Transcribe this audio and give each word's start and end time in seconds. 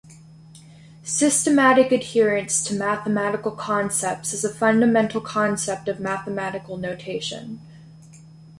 Systematic 1.03 1.91
adherence 1.91 2.63
to 2.63 2.73
mathematical 2.73 3.51
concepts 3.51 4.33
is 4.33 4.43
a 4.43 4.51
fundamental 4.51 5.21
concept 5.21 5.87
of 5.87 5.99
mathematical 5.99 6.75
notation. 6.77 7.61